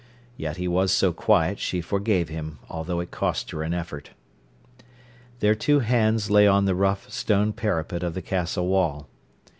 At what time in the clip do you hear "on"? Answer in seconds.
6.47-6.65